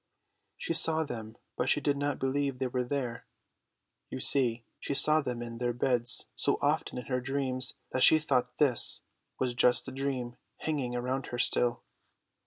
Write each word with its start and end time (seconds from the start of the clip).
She 0.57 0.73
saw 0.73 1.03
them, 1.03 1.37
but 1.55 1.69
she 1.69 1.79
did 1.79 1.95
not 1.95 2.17
believe 2.17 2.57
they 2.57 2.65
were 2.65 2.83
there. 2.83 3.27
You 4.09 4.19
see, 4.19 4.65
she 4.79 4.95
saw 4.95 5.21
them 5.21 5.43
in 5.43 5.59
their 5.59 5.73
beds 5.73 6.25
so 6.35 6.57
often 6.59 6.97
in 6.97 7.05
her 7.05 7.21
dreams 7.21 7.75
that 7.91 8.01
she 8.01 8.17
thought 8.17 8.57
this 8.57 9.01
was 9.37 9.53
just 9.53 9.85
the 9.85 9.91
dream 9.91 10.37
hanging 10.57 10.95
around 10.95 11.27
her 11.27 11.37
still. 11.37 11.83